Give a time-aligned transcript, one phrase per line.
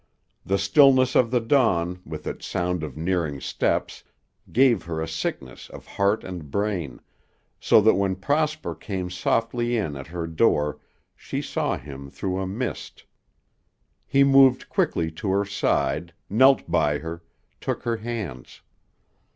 [0.43, 4.03] The stillness of the dawn, with its sound of nearing steps,
[4.51, 7.01] gave her a sickness of heart and brain,
[7.59, 10.79] so that when Prosper came softly in at her door
[11.15, 13.05] she saw him through a mist.
[14.07, 17.21] He moved quickly to her side, knelt by her,
[17.59, 18.61] took her hands.